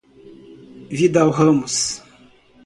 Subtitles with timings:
[0.89, 2.01] Vidal Ramos